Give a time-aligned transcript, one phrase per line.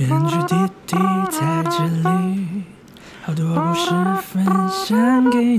[0.00, 0.54] 编剧弟
[0.86, 0.96] 弟
[1.30, 2.64] 在这里，
[3.22, 3.90] 好多故事
[4.22, 5.38] 分享给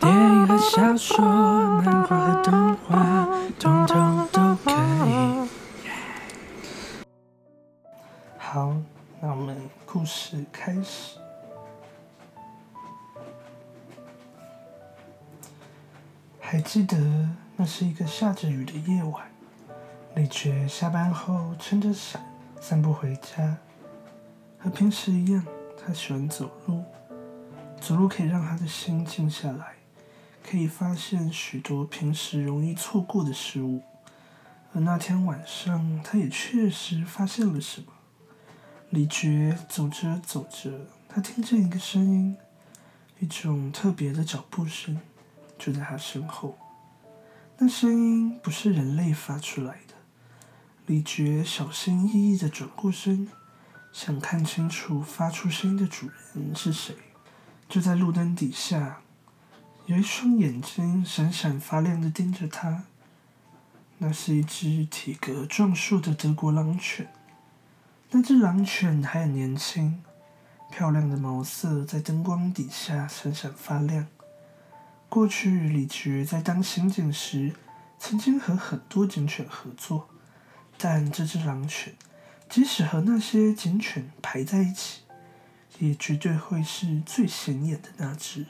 [0.00, 1.22] 电影和小说，
[1.82, 5.48] 漫画和动画，通通都可以。
[8.38, 8.74] 好，
[9.20, 9.54] 那我们
[9.84, 11.18] 故事开始。
[16.40, 16.96] 还记得
[17.56, 19.26] 那是一个下着雨的夜晚，
[20.14, 22.22] 李觉下班后撑着伞
[22.60, 23.56] 散步回家。
[24.58, 25.44] 和平时一样，
[25.76, 26.84] 他喜欢走路，
[27.80, 29.74] 走路可以让他的心静下来，
[30.42, 33.82] 可以发现许多平时容易错过的事物。
[34.72, 37.92] 而那天晚上，他也确实发现了什么。
[38.90, 42.36] 李觉走着走着，他听见一个声音，
[43.20, 45.00] 一种特别的脚步声。
[45.58, 46.58] 就在他身后，
[47.56, 49.85] 那声音不是人类发出来的。
[50.86, 53.28] 李觉小心翼翼的转过身，
[53.92, 56.94] 想看清楚发出声音的主人是谁。
[57.68, 59.00] 就在路灯底下，
[59.86, 62.84] 有一双眼睛闪闪发亮的盯着他。
[63.98, 67.12] 那是一只体格壮硕的德国狼犬。
[68.12, 70.04] 那只狼犬还很年轻，
[70.70, 74.06] 漂亮的毛色在灯光底下闪闪发亮。
[75.08, 77.56] 过去，李觉在当刑警时，
[77.98, 80.08] 曾经和很多警犬合作，
[80.78, 81.94] 但这只狼犬，
[82.48, 85.00] 即使和那些警犬排在一起，
[85.78, 88.46] 也绝对会是最显眼的那只。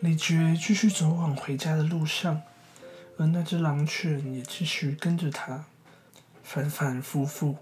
[0.00, 2.42] 李觉继续走往回家的路上，
[3.18, 5.64] 而那只狼犬也继续跟着他，
[6.42, 7.56] 反反复复。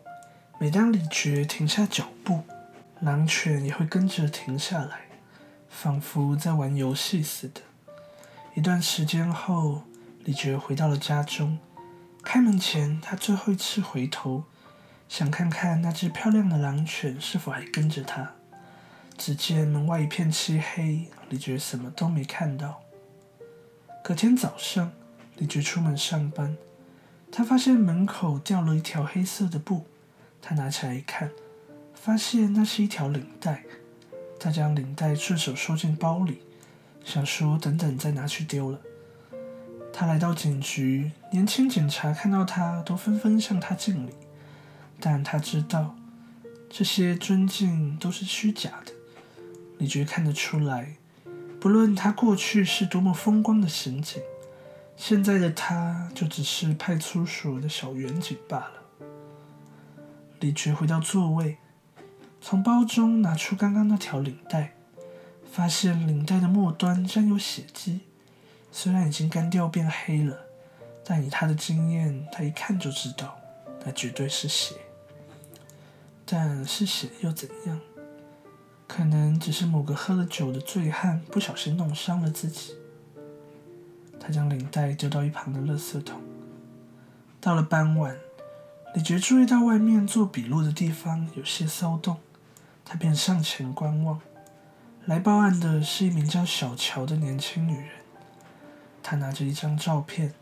[0.59, 2.43] 每当李觉停下脚步，
[3.01, 5.03] 狼犬也会跟着停下来。
[5.69, 7.63] 仿佛在玩游戏似的。
[8.55, 9.85] 一段时间后，
[10.23, 11.59] 李觉回到了家中。
[12.23, 14.45] 开门前，他最后一次回头，
[15.09, 18.33] 想看看那只漂亮的狼犬是否还跟着他。
[19.19, 22.81] 只见门外一片漆黑，李觉什么都没看到。
[24.03, 24.93] 隔天早上，
[25.37, 26.57] 李觉出门上班，
[27.31, 29.87] 他发现门口掉了一条黑色的布。
[30.41, 31.31] 他拿起来一看，
[31.95, 33.65] 发现那是一条领带。
[34.41, 36.43] 他将领带顺手收进包里，
[37.05, 38.81] 想说等等再拿去丢了。
[39.93, 44.11] 他来到警局，年轻警察看到他都纷纷向他敬礼，
[44.99, 45.95] 但他知道
[46.71, 48.93] 这些尊敬都是虚假的。
[49.79, 50.97] 李觉看得出来，
[51.61, 54.23] 不论他过去是多么风光的刑警，
[54.97, 59.07] 现在的他就只是派出所的小员警罢了。
[60.41, 61.59] 李觉回到座位。
[62.45, 64.75] 从包中拿出刚刚那条领带，
[65.49, 68.01] 发现领带的末端沾有血迹，
[68.73, 70.37] 虽然已经干掉变黑了，
[71.05, 73.39] 但以他的经验，他一看就知道
[73.85, 74.75] 那绝对是血。
[76.25, 77.79] 但是血又怎样？
[78.89, 82.75] 可能只是某个喝了酒的醉汉不小心弄伤了自己。
[84.19, 86.21] 他将领带丢到一旁的垃圾桶。
[87.41, 88.17] 到了傍晚，
[88.95, 92.19] 李觉注意到外面做笔录的地方有些骚动。
[92.85, 94.21] 他便上前观望。
[95.07, 98.02] 来报案的是一名叫小乔的年轻女人。
[99.03, 100.33] 她拿着一张照片，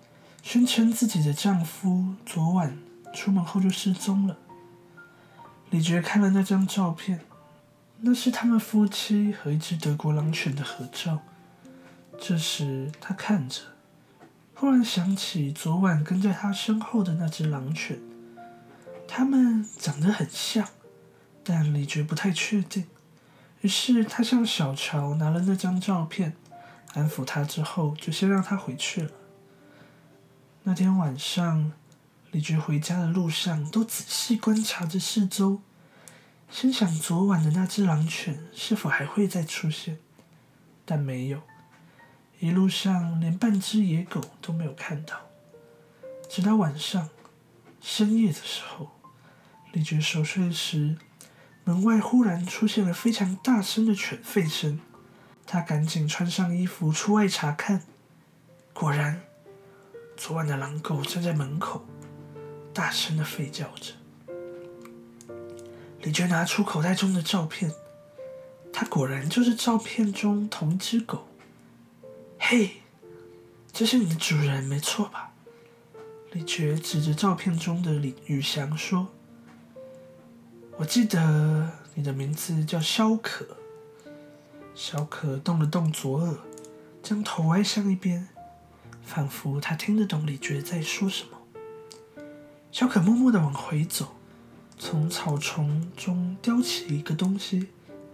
[0.43, 2.79] 宣称自己的丈夫昨晚
[3.15, 4.37] 出门后就失踪了。
[5.71, 7.21] 李觉看了那张照片，
[8.01, 11.21] 那是他们夫妻和一只德国狼犬的合照。
[12.19, 13.61] 这时他看着，
[14.55, 17.99] 忽然想起昨晚跟在他身后的那只狼犬，
[19.09, 20.69] 他们长得很像。
[21.43, 22.85] 但李觉不太确定，
[23.63, 26.35] 于是他向小乔拿了那张照片，
[26.95, 29.11] 安抚他之后，就先让他回去了。
[30.65, 31.73] 那天晚上，
[32.31, 35.61] 李觉回家的路上都仔细观察着四周，
[36.51, 39.99] 心想昨晚的那只狼犬是否还会再出现，
[40.85, 41.41] 但没有，
[42.41, 45.21] 一路上连半只野狗都没有看到。
[46.29, 47.09] 直到晚上
[47.81, 48.91] 深夜的时候，
[49.73, 50.97] 李觉熟睡时。
[51.63, 54.81] 门外忽然出现了非常大声的犬吠声，
[55.53, 57.83] 他赶紧穿上衣服出外查看。
[58.73, 59.21] 果然，
[60.17, 61.85] 昨晚的狼狗站在门口，
[62.73, 63.95] 大声的吠叫着。
[66.03, 67.73] 李觉拿出口袋中的照片，
[68.73, 71.27] 它果然就是照片中同一只狗。
[72.39, 72.77] 嘿，
[73.73, 75.33] 这是你的主人没错吧？
[76.31, 79.09] 李觉指着照片中的李宇翔说。
[80.77, 83.57] 我记得你的名字叫肖可。
[84.75, 86.39] 小可动了动左耳，
[87.03, 88.29] 将头歪向一边，
[89.03, 91.39] 仿佛他听得懂李觉在说什么。
[92.73, 94.15] 小可默默的往回走，
[94.79, 97.69] 从草丛中叼起一个东西，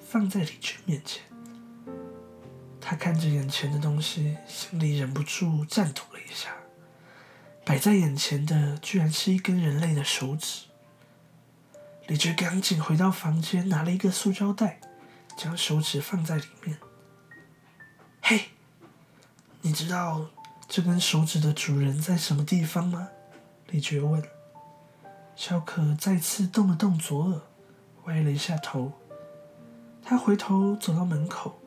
[0.08, 1.22] 放在李觉面前。
[2.80, 6.50] 他看着眼前的东西，心里忍不住颤抖了一下。
[7.64, 10.66] 摆在眼前的居然是一根人类的手指。
[12.06, 14.80] 李觉赶紧回到房间，拿了一个塑胶袋，
[15.36, 16.78] 将手指放在里面。
[18.22, 18.50] 嘿，
[19.60, 20.26] 你知道
[20.66, 23.08] 这根手指的主人在什么地方吗？
[23.68, 24.22] 李觉问。
[25.36, 27.40] 小可再次动了动左耳，
[28.04, 28.92] 歪了一下头。
[30.02, 31.60] 他回头走到门口。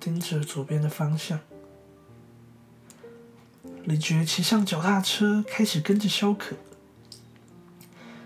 [0.00, 1.40] 盯着左边的方向，
[3.82, 6.54] 李觉骑上脚踏车，开始跟着肖可。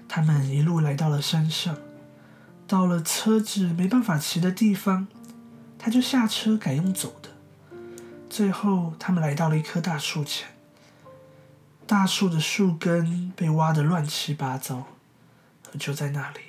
[0.06, 1.74] 他们一路来到了山上，
[2.72, 5.06] 到了车子没办法骑的地方，
[5.78, 7.28] 他就下车改用走的。
[8.30, 10.48] 最后，他们来到了一棵大树前，
[11.86, 14.86] 大树的树根被挖得乱七八糟，
[15.70, 16.40] 而就在那里，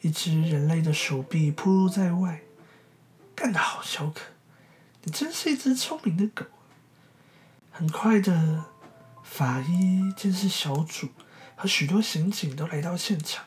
[0.00, 2.40] 一只人类的手臂暴露在外。
[3.36, 4.22] 干得好，小可！
[5.04, 6.44] 你真是一只聪明的狗。
[7.70, 8.64] 很快的，
[9.22, 11.10] 法医、监视小组
[11.54, 13.44] 和许多刑警都来到现场。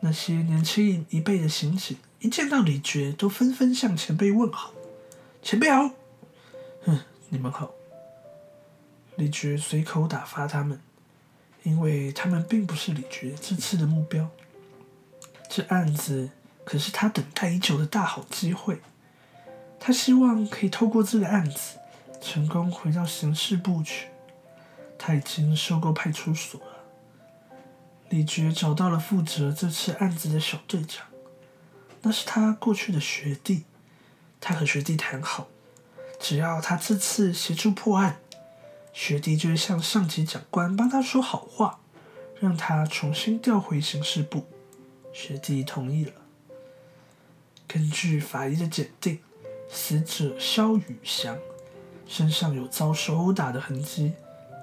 [0.00, 4.72] 那些年轻一辈的刑警一见到李觉，都纷纷向前辈问好
[5.42, 5.90] ：“前辈好。
[6.84, 7.72] ”“哼，你们好。”
[9.16, 10.80] 李觉随口打发他们，
[11.62, 14.28] 因为他们并不是李觉这次的目标。
[15.48, 16.30] 这案子
[16.64, 18.80] 可是他等待已久的大好机会。
[19.80, 21.78] 他希望可以透过这个案子
[22.20, 24.08] 成功回到刑事部去。
[24.98, 26.75] 他已经收购派出所了。
[28.08, 31.06] 李觉找到了负责这次案子的小队长，
[32.02, 33.64] 那是他过去的学弟。
[34.40, 35.48] 他和学弟谈好，
[36.20, 38.20] 只要他这次协助破案，
[38.92, 41.80] 学弟就会向上级长官帮他说好话，
[42.40, 44.46] 让他重新调回刑事部。
[45.12, 46.12] 学弟同意了。
[47.66, 49.20] 根据法医的鉴定。
[49.68, 51.36] 死者肖宇翔
[52.06, 54.12] 身上有遭受殴打的痕迹，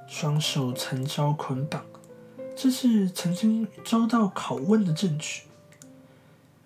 [0.08, 1.86] 双手曾遭捆绑，
[2.56, 5.44] 这是曾经遭到拷问的证据。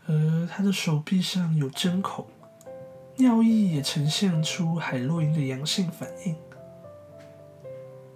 [0.06, 2.25] 而他的手臂上有针孔，
[3.18, 6.36] 尿液也呈现出海洛因的阳性反应。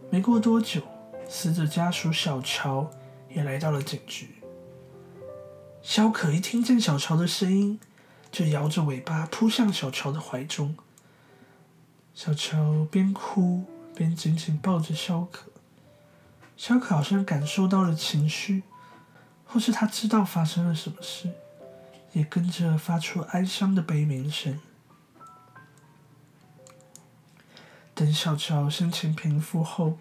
[0.10, 0.82] 没过多久，
[1.28, 2.90] 死者家属小乔
[3.30, 4.36] 也来到了警局。
[5.82, 7.80] 肖可一听见小乔的声音。
[8.32, 10.78] 就摇着尾巴扑向小乔的怀中，
[12.16, 15.50] 小乔边哭边紧紧抱着肖可。
[16.62, 18.62] 小可好像感受到了情绪，
[19.48, 21.31] 或是他知道发生了什么事，
[22.13, 24.60] 也跟着发出哀伤的悲鸣声。
[27.96, 29.98] 等小乔心情平复后，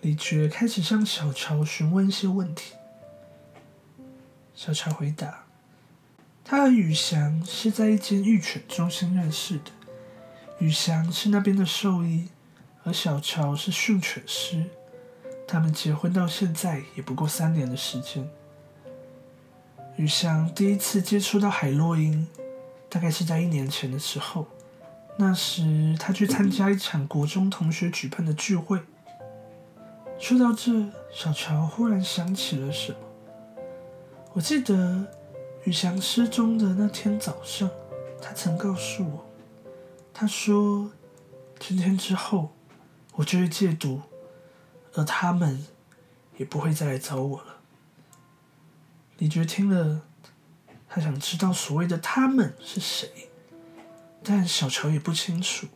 [0.00, 2.74] 李觉开始向小乔询问一些问题。
[4.56, 5.44] 小乔回答。
[6.42, 9.70] 他和宇翔是在一间育犬中心认识的，
[10.58, 12.28] 宇翔是那边的兽医，
[12.82, 14.68] 而小乔是训犬师。
[15.50, 18.28] 他们结婚到现在也不过三年的时间。
[19.96, 22.26] 宇翔第一次接触到海洛因，
[22.88, 24.46] 大概是在一年前的时候。
[25.16, 28.80] 那时他去参加一场国中同学举办的聚会。
[30.18, 32.98] 说到这，小乔忽然想起了什么。
[34.32, 35.06] 我记得。
[35.64, 37.68] 宇翔失踪的那天早上，
[38.18, 39.26] 他曾告诉我，
[40.14, 40.90] 他说
[41.60, 42.48] ：“今天之后，
[43.12, 44.00] 我就会戒毒，
[44.94, 45.66] 而他们
[46.36, 47.56] 也不会再来找我了。”
[49.18, 50.02] 李觉听了，
[50.88, 53.30] 他想知道所谓的“他们”是谁，
[54.24, 55.66] 但小乔也不清楚。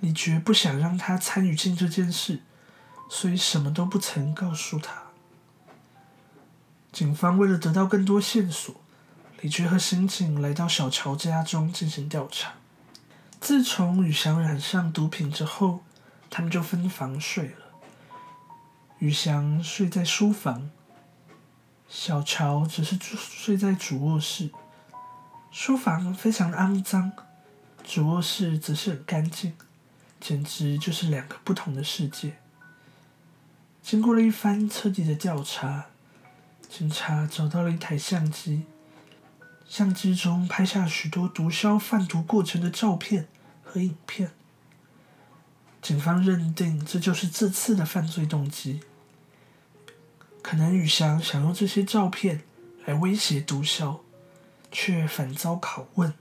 [0.00, 2.42] 李觉不想让他参与进这件事，
[3.08, 5.04] 所以什么都不曾告诉他。
[6.92, 8.74] 警方为了得到更多线索。
[9.40, 12.54] 李觉和刑警来到小乔家中进行调查。
[13.40, 15.84] 自从宇翔染上毒品之后，
[16.28, 17.67] 他们就分房睡了。
[18.98, 20.70] 宇翔睡在书房，
[21.88, 24.50] 小乔只是睡在主卧室。
[25.52, 27.12] 书房非常肮脏，
[27.84, 29.54] 主卧室则是很干净，
[30.18, 32.38] 简直就是两个不同的世界。
[33.80, 35.86] 经过了一番彻底的调查，
[36.68, 38.64] 警察找到了一台相机。
[39.68, 43.28] 相机中拍下许多毒枭贩毒过程的照片
[43.62, 44.32] 和影片。
[45.88, 48.80] 警方认定这就是这次的犯罪动机。
[50.42, 52.42] 可能宇翔想用这些照片
[52.84, 54.00] 来威胁毒枭，
[54.70, 56.12] 却反遭拷问，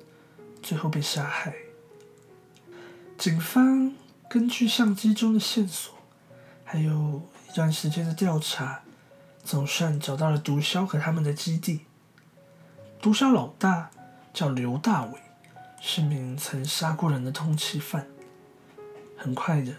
[0.64, 1.54] 最后被杀害。
[3.18, 3.94] 警方
[4.30, 5.94] 根据相机中的线索，
[6.64, 8.84] 还有一段时间的调查，
[9.44, 11.82] 总算找到了毒枭和他们的基地。
[13.02, 13.92] 毒枭老大
[14.34, 15.20] 叫刘大伟，
[15.82, 18.08] 是名曾杀过人的通缉犯。
[19.18, 19.74] 很快的，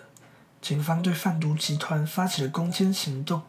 [0.61, 3.43] 警方对贩毒集团发起了攻坚行动，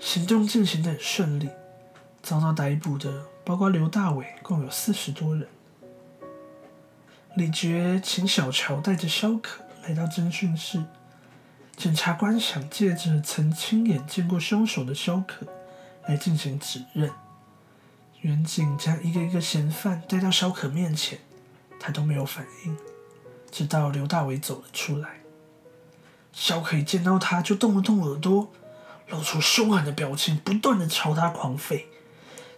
[0.00, 1.50] 行动进行的很顺利，
[2.22, 5.46] 遭到逮捕的包括刘大伟，共有四十多人。
[7.36, 10.82] 李觉请小乔带着肖可来到侦讯室。
[11.76, 15.44] 检察官想借着曾亲眼见过凶手的肖可
[16.06, 17.10] 来进行指认。
[18.20, 21.18] 远警将一个一个嫌犯带到肖可面前，
[21.80, 22.76] 他都没有反应，
[23.54, 25.20] 直到刘大伟走了出来。
[26.32, 28.50] 肖可一见到他就动了动耳朵，
[29.08, 31.84] 露出凶狠的表情，不断的朝他狂吠，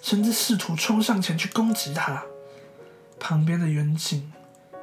[0.01, 2.23] 甚至试图冲上前去攻击他。
[3.21, 4.33] 旁边的远警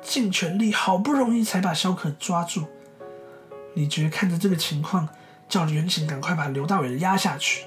[0.03, 2.67] 尽全力，好不容易才把肖可抓住。
[3.74, 5.10] 李觉看着这个情况，
[5.50, 7.65] 叫远警赶快把刘大伟压下去。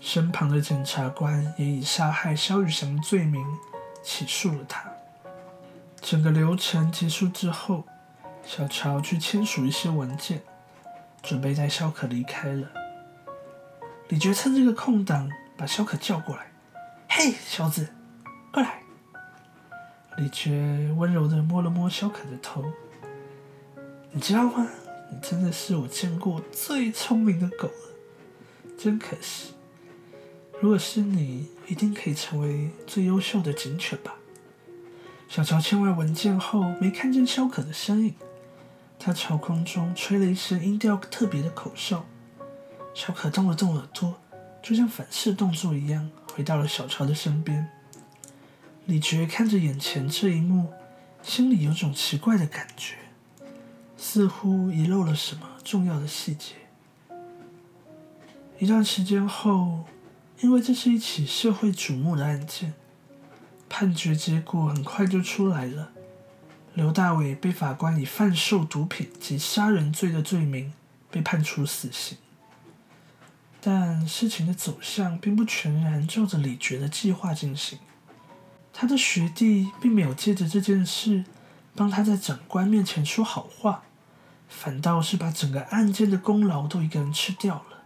[0.00, 3.44] 身旁的检察官也以杀害肖宇翔的罪名
[4.00, 4.93] 起诉了他。
[6.04, 7.86] 整个流程结束之后，
[8.44, 10.42] 小乔去签署一些文件，
[11.22, 12.68] 准备带肖可离开了。
[14.08, 16.52] 李觉趁这个空档把肖可叫过来
[17.08, 17.88] ：“嘿，小子，
[18.52, 18.82] 过来。”
[20.18, 22.62] 李觉温柔的摸了摸肖可的头
[24.12, 24.68] ：“你知道吗？”
[25.10, 29.54] 你真的是我见过最聪明的狗了，真可惜。
[30.60, 34.16] 如果是你，一定可以成为最优秀的警犬吧？
[35.28, 38.14] 小乔签完文件后，没看见肖可的身影，
[38.98, 42.04] 他朝空中吹了一声音调特别的口哨。
[42.94, 44.14] 小可动了动耳朵，
[44.62, 47.68] 就像反射动作一样，回到了小乔的身边。
[48.86, 50.72] 李觉看着眼前这一幕，
[51.22, 52.96] 心里有种奇怪的感觉。
[53.96, 56.54] 似乎遗漏了什么重要的细节。
[58.58, 59.84] 一段时间后，
[60.40, 62.74] 因为这是一起社会瞩目的案件，
[63.76, 65.90] 判决结果很快就出来了。
[66.74, 70.72] 刘大伟被法官以贩售毒品及杀人罪的罪名
[71.10, 72.16] 被判处死刑。
[73.60, 77.80] 但事情的走向并不全然照着李觉的计划进行。
[78.72, 81.24] 他的学弟并没有借着这件事
[81.74, 83.82] 帮他在长官面前说好话。
[84.48, 87.82] 反倒是把整个案件的功劳都一个人吃掉了。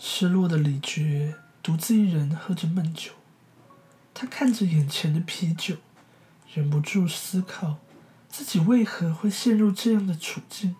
[0.00, 3.17] 失落的李觉独自一人喝着闷酒，
[4.20, 5.76] 他看着眼前的啤酒，
[6.52, 7.76] 忍不住思考
[8.28, 10.74] 自己为何会陷入这样的处境。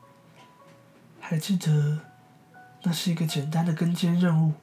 [1.20, 2.00] 还记得，
[2.82, 4.54] 那是一个简单的跟监任务，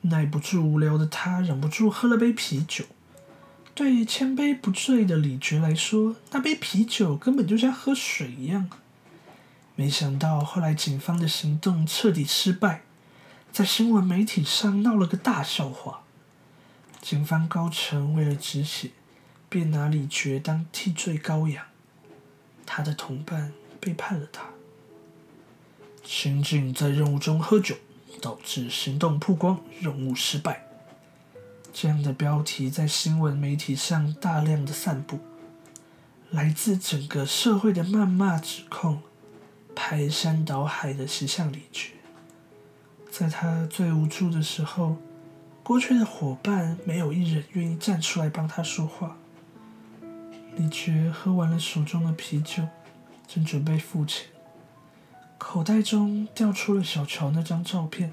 [0.00, 2.86] 耐不住无聊的他忍不住喝了杯啤酒。
[3.74, 8.70] 对于千杯不醉的李觉来说，那杯啤酒根本就像喝水一样。
[9.76, 12.84] 没想到后来警方的行动彻底失败，
[13.52, 16.01] 在新闻媒体上闹了个大笑话。
[17.02, 18.92] 警方高层为了止血，
[19.48, 21.66] 便拿李觉当替罪羔羊。
[22.64, 24.44] 他的同伴背叛了他。
[26.04, 27.74] 刑警在任务中喝酒，
[28.20, 30.64] 导致行动曝光，任务失败。
[31.72, 35.18] 这样的标题在新闻媒体上大量的散布，
[36.30, 39.02] 来自整个社会的谩骂指控。
[39.74, 41.94] 排山倒海的袭向李觉，
[43.10, 44.98] 在他最无助的时候，
[45.62, 49.16] 过去的伙伴没有一人愿意站出来帮他说话。
[50.56, 52.64] 李觉喝完了手中的啤酒，
[53.26, 54.26] 正准备付钱，
[55.38, 58.12] 口袋中掉出了小乔那张照片。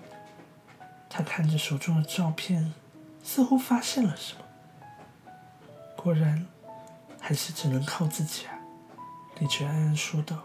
[1.10, 2.72] 他看着手中的照片，
[3.24, 4.42] 似乎发现了什么。
[5.98, 6.46] 果然，
[7.20, 8.54] 还是只能靠自己啊！
[9.40, 10.44] 李觉暗暗说道。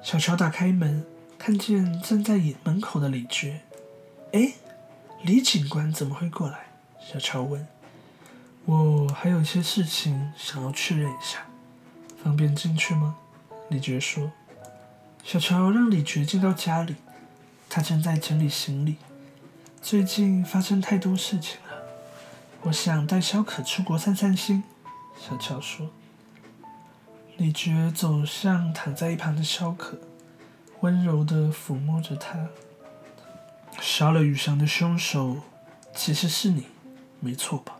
[0.00, 1.04] 小乔打开门，
[1.36, 3.60] 看见站在门口的李觉。
[4.32, 4.54] 哎，
[5.22, 6.66] 李警官怎么会过来？
[6.98, 7.66] 小乔问。
[8.64, 11.44] 我还有一些事情想要确认一下，
[12.22, 13.16] 方便进去吗？
[13.68, 14.32] 李觉说。
[15.22, 16.96] 小乔让李觉进到家里，
[17.68, 18.96] 他正在整理行李。
[19.82, 21.82] 最近发生太多事情了，
[22.62, 24.64] 我想带小可出国散散心。
[25.20, 25.90] 小乔说。
[27.36, 29.98] 李觉走向躺在一旁的肖可，
[30.80, 32.48] 温柔地抚摸着他。
[33.84, 35.42] 杀了宇翔的凶手
[35.92, 36.68] 其实是你，
[37.18, 37.78] 没错吧？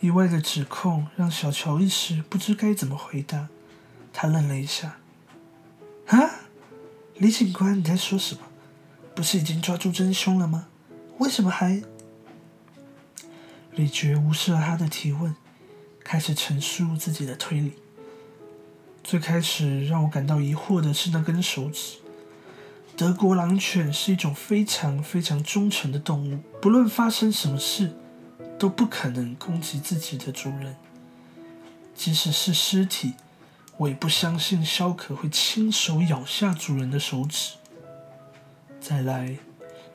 [0.00, 3.48] 意外的指控让小乔一时不知该怎么回答。
[4.12, 4.98] 他愣了一下
[6.08, 6.30] ：“啊，
[7.14, 8.42] 李警官，你在说什么？
[9.14, 10.66] 不是已经抓住真凶了吗？
[11.16, 11.82] 为什么还……”
[13.72, 15.34] 李觉无视了他的提问，
[16.04, 17.72] 开始陈述自己的推理。
[19.02, 21.96] 最开始让我感到疑惑的是那根手指，
[22.96, 27.92] 德国狼犬是一种非常非常忠诚的动物，不论发生什么事，
[28.56, 30.76] 都不可能攻击自己的主人。
[31.92, 33.14] 即使是尸体，
[33.78, 37.54] 我也不相信肖可会亲手咬下主人的手指。
[38.80, 39.38] 再来，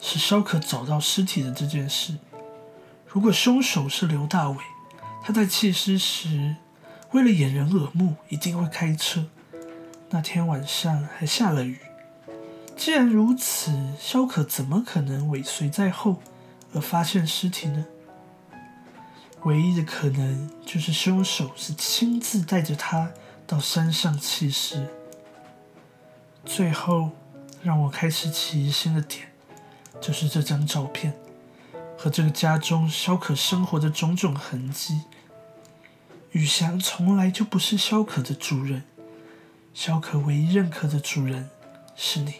[0.01, 2.17] 是肖可找到尸体的这件事。
[3.07, 4.57] 如果凶手是刘大伟，
[5.23, 6.57] 他在弃尸时，
[7.11, 9.25] 为了掩人耳目，一定会开车。
[10.09, 11.79] 那天晚上还下了雨。
[12.79, 16.21] 既然如此，肖可怎么可能尾随在后
[16.73, 17.85] 而发现尸体呢？
[19.43, 23.11] 唯一的可能就是凶手是亲自带着他
[23.45, 24.87] 到山上弃尸。
[26.45, 27.11] 最后，
[27.61, 29.27] 让我开始起疑心的点，
[29.99, 31.13] 就是这张照片
[31.97, 35.01] 和这个家中肖可生活的种种痕迹。
[36.31, 38.83] 宇翔从来就不是肖可的主人，
[39.73, 41.49] 肖可唯一认可的主人
[41.97, 42.35] 是你。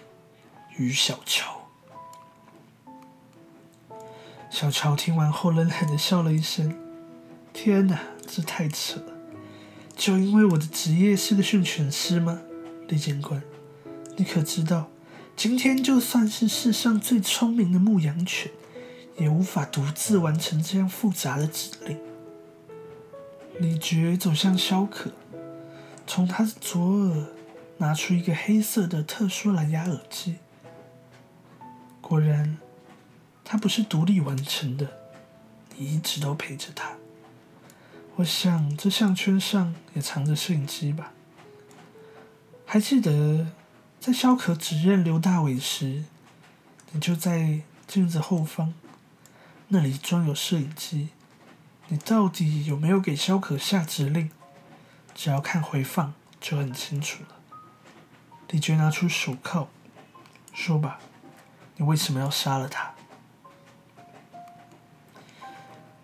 [0.80, 1.68] 于小乔，
[4.50, 6.74] 小乔听完后冷冷的笑了一声
[7.52, 9.12] ：“天哪，这太扯了！
[9.98, 12.40] 就因为我的职业是个训犬师吗？
[12.88, 13.44] 李警官，
[14.16, 14.88] 你可知道，
[15.36, 18.50] 今天就算是世上最聪明的牧羊犬，
[19.18, 22.00] 也无法独自完成这样复杂的指令。”
[23.60, 25.12] 李觉走向肖可，
[26.08, 27.26] 从他的左耳
[27.80, 30.38] 拿出一个黑色的特殊蓝牙耳机。
[32.10, 32.58] 果然，
[33.46, 34.98] 他不是独立完成的，
[35.78, 36.94] 你一直都陪着他。
[38.16, 41.12] 我想这项圈上也藏着摄影机吧？
[42.66, 43.52] 还记得
[44.00, 46.04] 在肖可指认刘大伟时，
[46.94, 48.74] 你就在镜子后方，
[49.68, 51.10] 那里装有摄影机。
[51.90, 54.32] 你到底有没有给肖可下指令？
[55.14, 57.36] 只要看回放就很清楚了。
[58.50, 59.68] 李觉拿出手铐，
[60.52, 61.00] 说吧。
[61.80, 62.94] 你为什么要杀了他？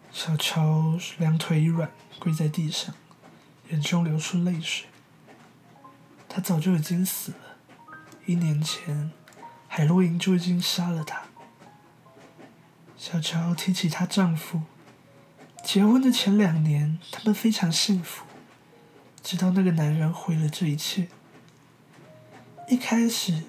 [0.09, 2.95] 小乔两腿一软，跪在地上，
[3.69, 4.87] 眼中流出泪水。
[6.29, 7.57] 他早就已经死了，
[8.25, 9.11] 一年前
[9.67, 11.23] 海洛因就已经杀了他。
[12.95, 14.61] 小乔提起她丈夫，
[15.61, 18.25] 结婚的前两年，他们非常幸福，
[19.21, 21.09] 直到那个男人毁了这一切。
[22.69, 23.43] 一开始。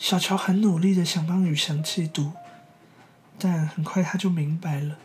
[0.00, 2.32] 小乔很努力的想帮雨翔戒毒，
[3.38, 4.96] 但很快他就明白了，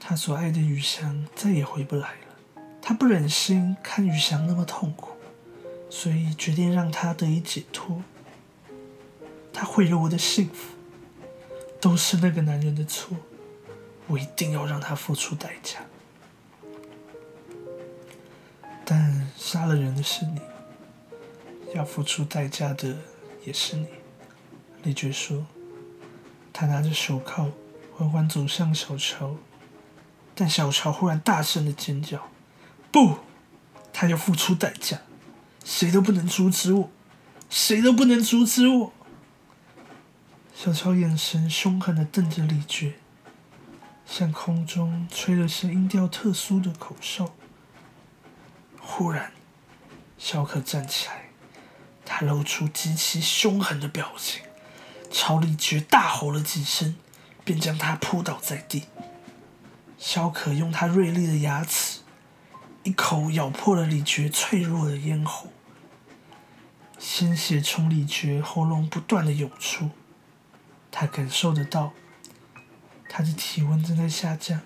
[0.00, 2.62] 他所爱的雨翔再也回不来了。
[2.82, 5.12] 他不忍心看雨翔那么痛苦，
[5.88, 8.02] 所以决定让他得以解脱。
[9.52, 10.74] 他毁了我的幸福，
[11.80, 13.16] 都是那个男人的错，
[14.08, 15.78] 我一定要让他付出代价。
[18.84, 20.40] 但杀了人的是你，
[21.72, 22.96] 要付出代价的。
[23.44, 23.86] 也是你，
[24.82, 25.46] 李觉说。
[26.52, 27.50] 他拿着手铐，
[27.96, 29.36] 缓缓走向小乔，
[30.34, 32.28] 但小乔忽然大声的尖叫
[32.92, 33.18] ：“不！
[33.90, 35.00] 他要付出代价，
[35.64, 36.90] 谁都不能阻止我，
[37.48, 38.92] 谁都不能阻止我！”
[40.54, 42.94] 小乔眼神凶狠的瞪着李觉，
[44.04, 47.34] 向空中吹了声音调特殊的口哨。
[48.78, 49.32] 忽然，
[50.18, 51.21] 小可站起来。
[52.04, 54.42] 他露出极其凶狠的表情，
[55.10, 56.96] 朝李觉大吼了几声，
[57.44, 58.84] 便将他扑倒在地。
[59.98, 62.00] 萧可用他锐利的牙齿，
[62.82, 65.52] 一口咬破了李觉脆弱的咽喉，
[66.98, 69.90] 鲜血从李觉喉咙不断的涌出。
[70.90, 71.92] 他感受得到，
[73.08, 74.60] 他的体温正在下降，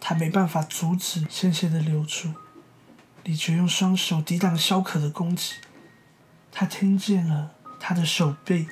[0.00, 2.32] 他没办法阻止鲜血的流出。
[3.24, 5.54] 李觉用双手抵挡萧可的攻击。
[6.58, 8.66] 他听见了他的手背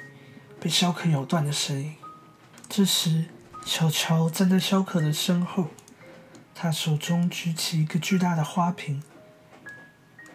[0.59, 1.94] 被肖可咬断的声音。
[2.66, 3.27] 这时，
[3.66, 5.68] 小乔站在肖可的身后，
[6.55, 9.03] 他手中举起一个巨大的花瓶，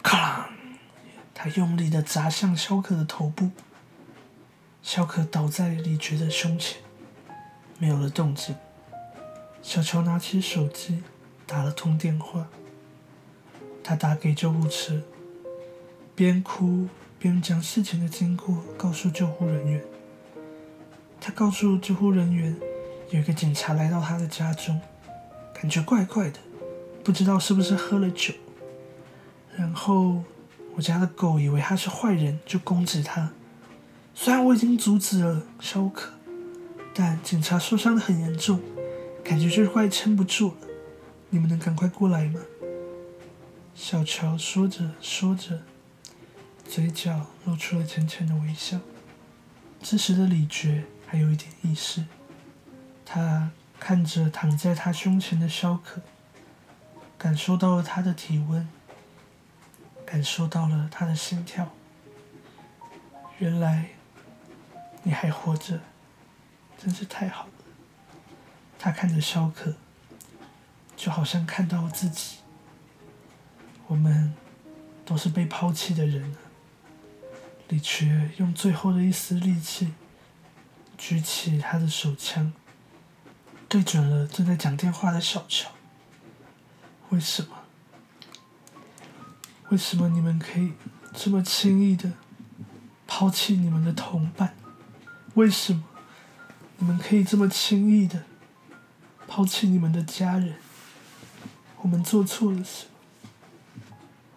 [0.00, 0.50] 咔！
[1.34, 3.50] 他用力的砸向肖可的头部。
[4.80, 6.80] 肖可倒在李觉的胸前，
[7.80, 8.54] 没有了动静。
[9.60, 11.02] 小乔拿起手机，
[11.48, 12.46] 打了通电话。
[13.82, 15.02] 他打给救护车，
[16.14, 16.88] 边哭。
[17.20, 19.84] 边将事情的经过告诉救护人员。
[21.20, 22.56] 他告诉救护人员，
[23.10, 24.80] 有一个警察来到他的家中，
[25.52, 26.38] 感觉怪怪的，
[27.04, 28.32] 不知道是不是喝了酒。
[29.54, 30.24] 然后
[30.74, 33.30] 我家的狗以为他是坏人，就攻击他。
[34.14, 36.14] 虽然我已经阻止了肖可，
[36.94, 38.58] 但警察受伤的很严重，
[39.22, 40.68] 感觉就是快撑不住了。
[41.28, 42.40] 你们能赶快过来吗？
[43.74, 45.60] 小乔说着说着。
[46.70, 48.78] 嘴角露出了浅浅的微笑。
[49.82, 52.04] 这时的李觉还有一点意识，
[53.04, 56.00] 他看着躺在他胸前的萧可，
[57.18, 58.68] 感受到了他的体温，
[60.06, 61.68] 感受到了他的心跳。
[63.40, 63.88] 原来
[65.02, 65.80] 你还活着，
[66.78, 67.52] 真是太好了。
[68.78, 69.74] 他看着萧可，
[70.96, 72.36] 就好像看到了自己。
[73.88, 74.32] 我们
[75.04, 76.32] 都是被抛弃的人。
[77.70, 79.92] 李觉用最后的一丝力气，
[80.98, 82.52] 举起他的手枪，
[83.68, 85.70] 对准了正在讲电话的小乔。
[87.10, 87.50] 为什么？
[89.68, 90.72] 为什么你们可以
[91.14, 92.10] 这么轻易的
[93.06, 94.56] 抛弃你们的同伴？
[95.34, 95.84] 为什么
[96.78, 98.24] 你们可以这么轻易的
[99.28, 100.56] 抛弃你们的家人？
[101.82, 102.90] 我们做错了什么？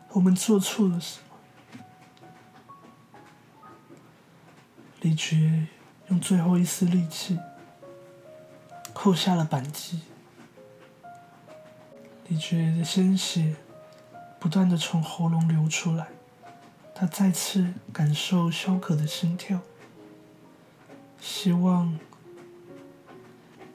[0.09, 1.32] 我们做错了什么？
[5.03, 5.67] 李觉
[6.07, 7.37] 用最后一丝力气
[8.93, 9.99] 扣下了扳机，
[12.29, 13.53] 李觉的鲜血
[14.39, 16.07] 不断的从喉咙流出来，
[16.95, 19.59] 他再次感受萧可的心跳，
[21.19, 21.99] 希望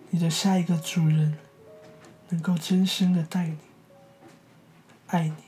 [0.09, 1.37] 你的下一个主人
[2.31, 3.59] 能够真心的待你，
[5.09, 5.48] 爱你。